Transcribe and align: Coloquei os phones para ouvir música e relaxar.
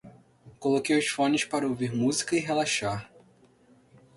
Coloquei 0.57 0.97
os 0.97 1.07
phones 1.09 1.45
para 1.45 1.67
ouvir 1.67 1.93
música 1.93 2.35
e 2.35 2.39
relaxar. 2.39 3.07